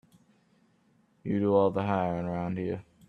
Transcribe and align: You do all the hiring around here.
You 1.23 1.39
do 1.39 1.53
all 1.53 1.69
the 1.69 1.83
hiring 1.83 2.25
around 2.25 2.57
here. 2.57 2.83